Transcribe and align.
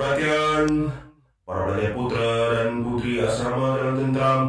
Perhatian 0.00 0.88
para 1.44 1.68
pelajar 1.68 1.92
putra 1.92 2.32
dan 2.56 2.80
putri 2.80 3.20
asrama 3.20 3.76
dalam 3.76 4.00
tenteram 4.00 4.42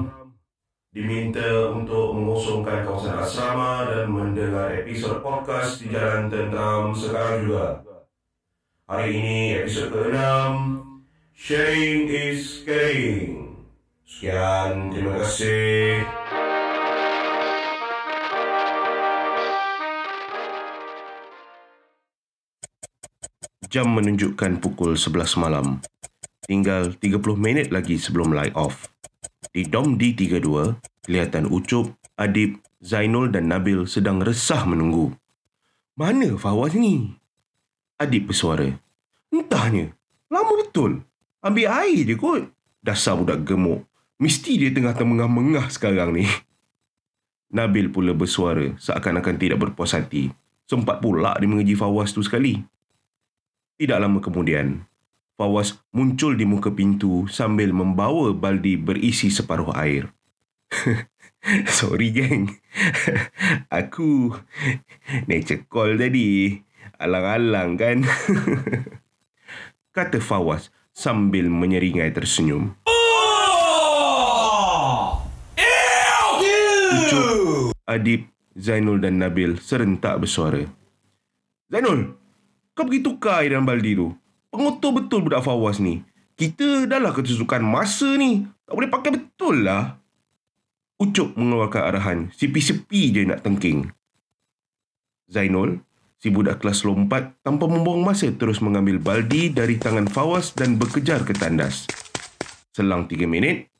diminta 0.96 1.43
untuk 1.75 2.16
mengosongkan 2.16 2.88
kawasan 2.88 3.20
asrama 3.20 3.84
dan 3.84 4.07
mendengar 4.07 4.71
episod 4.71 5.20
podcast 5.20 5.84
di 5.84 5.91
Jalan 5.91 6.32
Tenteram 6.32 6.95
sekarang 6.95 7.52
juga. 7.52 7.84
Hari 8.88 9.11
ini 9.11 9.59
episod 9.59 9.91
ke-6 9.91 10.23
Sharing 11.36 12.07
is 12.07 12.63
Caring. 12.63 13.52
Sekian, 14.07 14.88
terima 14.95 15.20
kasih. 15.20 16.20
Jam 23.71 23.88
menunjukkan 23.95 24.59
pukul 24.59 24.99
11 24.99 25.39
malam. 25.39 25.79
Tinggal 26.43 26.91
30 26.91 27.23
minit 27.39 27.71
lagi 27.71 27.95
sebelum 27.95 28.35
light 28.35 28.52
off. 28.52 28.91
Di 29.55 29.63
Dom 29.63 29.95
D32, 29.95 30.75
kelihatan 31.07 31.48
Ucup, 31.48 31.95
Adib, 32.20 32.59
Zainul 32.84 33.31
dan 33.31 33.48
Nabil 33.48 33.88
sedang 33.88 34.20
resah 34.20 34.67
menunggu. 34.67 35.15
Mana 35.95 36.35
Fawaz 36.35 36.76
ni? 36.76 37.15
Adib 37.95 38.35
bersuara. 38.35 38.76
Entahnya. 39.31 39.95
Lama 40.27 40.67
betul. 40.67 41.07
Ambil 41.40 41.71
air 41.71 42.03
je 42.03 42.20
kot. 42.20 42.51
Dasar 42.84 43.15
budak 43.15 43.48
gemuk. 43.48 43.88
Mesti 44.20 44.59
dia 44.59 44.76
tengah 44.76 44.91
termengah-mengah 44.99 45.71
sekarang 45.71 46.12
ni. 46.12 46.27
Nabil 47.55 47.88
pula 47.88 48.12
bersuara 48.12 48.76
seakan-akan 48.76 49.40
tidak 49.40 49.63
berpuas 49.63 49.95
hati. 49.95 50.27
Sempat 50.67 50.99
pula 50.99 51.40
dia 51.40 51.48
mengeji 51.48 51.79
Fawaz 51.79 52.12
tu 52.12 52.20
sekali. 52.20 52.59
Tidak 53.81 53.98
lama 53.98 54.21
kemudian, 54.21 54.85
Fawaz 55.41 55.81
muncul 55.90 56.37
di 56.37 56.46
muka 56.46 56.70
pintu 56.70 57.26
sambil 57.26 57.74
membawa 57.74 58.29
baldi 58.29 58.77
berisi 58.77 59.34
separuh 59.34 59.74
air. 59.74 60.13
Sorry 61.82 62.13
geng. 62.13 62.62
Aku 63.82 64.38
nature 65.25 65.66
call 65.66 65.97
tadi. 65.97 66.62
Alang-alang 67.02 67.74
kan. 67.74 68.06
Kata 69.97 70.22
Fawaz 70.22 70.69
sambil 70.94 71.50
menyeringai 71.50 72.13
tersenyum. 72.13 72.78
Ucup, 77.02 77.74
Adib, 77.90 78.29
Zainul 78.53 79.02
dan 79.02 79.18
Nabil 79.18 79.57
serentak 79.57 80.22
bersuara. 80.22 80.69
Zainul, 81.74 82.21
kau 82.75 82.88
pergi 82.88 83.02
tukar 83.03 83.44
air 83.44 83.56
dalam 83.56 83.68
baldi 83.68 83.96
tu. 83.96 84.12
Pengotor 84.52 84.91
betul 85.03 85.24
budak 85.24 85.44
Fawaz 85.47 85.80
ni. 85.80 86.03
Kita 86.36 86.90
dah 86.90 87.00
lah 87.00 87.16
ketusukan 87.16 87.64
masa 87.64 88.18
ni. 88.19 88.44
Tak 88.68 88.74
boleh 88.75 88.91
pakai 88.91 89.12
betul 89.16 89.64
lah. 89.64 89.96
Ucup 91.00 91.34
mengeluarkan 91.40 91.81
arahan. 91.88 92.19
Sepi-sepi 92.36 93.16
je 93.16 93.22
nak 93.25 93.42
tengking. 93.46 93.90
Zainul, 95.31 95.80
si 96.19 96.28
budak 96.28 96.59
kelas 96.59 96.84
lompat 96.84 97.40
tanpa 97.42 97.66
membuang 97.66 98.03
masa 98.03 98.28
terus 98.36 98.59
mengambil 98.59 99.00
baldi 99.00 99.47
dari 99.47 99.80
tangan 99.80 100.12
Fawaz 100.12 100.52
dan 100.52 100.75
berkejar 100.75 101.24
ke 101.24 101.31
tandas. 101.31 101.88
Selang 102.75 103.08
tiga 103.08 103.25
minit, 103.25 103.72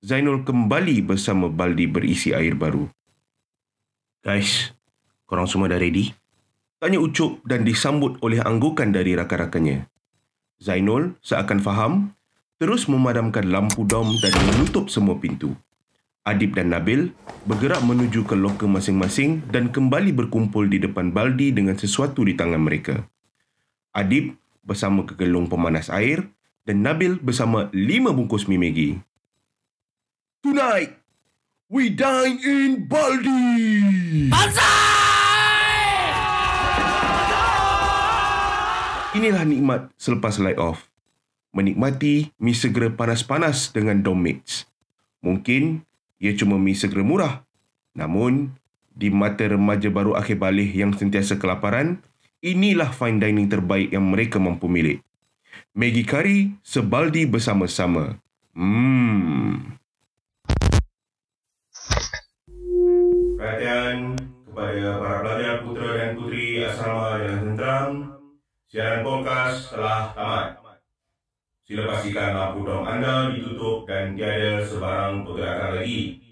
Zainul 0.00 0.46
kembali 0.46 1.02
bersama 1.04 1.50
baldi 1.50 1.84
berisi 1.90 2.32
air 2.32 2.54
baru. 2.56 2.88
Guys, 4.22 4.72
korang 5.26 5.50
semua 5.50 5.68
dah 5.68 5.80
ready? 5.80 6.19
Tanya 6.80 6.96
Ucup 6.96 7.44
dan 7.44 7.68
disambut 7.68 8.16
oleh 8.24 8.40
anggukan 8.40 8.88
dari 8.88 9.12
rakan-rakannya. 9.12 9.84
Zainul 10.64 11.12
seakan 11.20 11.60
faham, 11.60 12.16
terus 12.56 12.88
memadamkan 12.88 13.52
lampu 13.52 13.84
dom 13.84 14.08
dan 14.24 14.32
menutup 14.48 14.88
semua 14.88 15.20
pintu. 15.20 15.52
Adib 16.24 16.56
dan 16.56 16.72
Nabil 16.72 17.12
bergerak 17.44 17.84
menuju 17.84 18.24
ke 18.24 18.32
loker 18.32 18.64
masing-masing 18.64 19.44
dan 19.52 19.68
kembali 19.68 20.16
berkumpul 20.16 20.72
di 20.72 20.80
depan 20.80 21.12
baldi 21.12 21.52
dengan 21.52 21.76
sesuatu 21.76 22.24
di 22.24 22.32
tangan 22.32 22.64
mereka. 22.64 23.04
Adib 23.92 24.40
bersama 24.64 25.04
kegelung 25.04 25.52
pemanas 25.52 25.92
air 25.92 26.32
dan 26.64 26.80
Nabil 26.80 27.20
bersama 27.20 27.68
lima 27.76 28.08
bungkus 28.16 28.48
mie 28.48 28.56
Maggi. 28.56 28.90
Tonight, 30.40 30.96
we 31.68 31.92
dine 31.92 32.40
in 32.40 32.88
Baldi! 32.88 34.32
Banzai! 34.32 34.99
Inilah 39.10 39.42
nikmat 39.42 39.90
selepas 39.98 40.38
light 40.38 40.54
off. 40.54 40.86
Menikmati 41.50 42.30
mi 42.38 42.54
segera 42.54 42.94
panas-panas 42.94 43.74
dengan 43.74 44.06
dom 44.06 44.22
mix. 44.22 44.70
Mungkin 45.18 45.82
ia 46.22 46.30
cuma 46.38 46.62
mi 46.62 46.78
segera 46.78 47.02
murah. 47.02 47.34
Namun, 47.98 48.54
di 48.94 49.10
mata 49.10 49.42
remaja 49.50 49.90
baru 49.90 50.14
akhir 50.14 50.38
balik 50.38 50.70
yang 50.70 50.94
sentiasa 50.94 51.42
kelaparan, 51.42 51.98
inilah 52.38 52.94
fine 52.94 53.18
dining 53.18 53.50
terbaik 53.50 53.90
yang 53.90 54.06
mereka 54.06 54.38
mampu 54.38 54.70
milik. 54.70 55.02
Maggi 55.74 56.06
curry 56.06 56.54
sebaldi 56.62 57.26
bersama-sama. 57.26 58.14
Hmm. 58.54 59.74
Perhatian 63.34 64.14
kepada 64.46 65.02
para 65.02 65.18
pelajar 65.26 65.54
putra 65.66 65.88
dan 65.98 66.10
putri 66.14 66.62
asrama 66.62 67.18
yang 67.26 67.38
tenteram, 67.42 68.19
Siaran 68.70 69.02
podcast 69.02 69.74
telah 69.74 70.14
tamat. 70.14 70.62
Sila 71.66 71.90
pastikan 71.90 72.38
lampu 72.38 72.62
dom 72.62 72.86
anda 72.86 73.26
ditutup 73.34 73.82
dan 73.82 74.14
tiada 74.14 74.62
sebarang 74.62 75.26
pergerakan 75.26 75.82
lagi. 75.82 76.22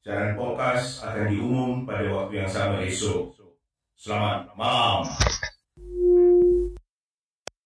Siaran 0.00 0.32
podcast 0.32 1.04
akan 1.04 1.28
diumum 1.28 1.84
pada 1.84 2.08
waktu 2.08 2.40
yang 2.40 2.48
sama 2.48 2.80
esok. 2.88 3.36
Selamat 4.00 4.48
malam. 4.56 5.04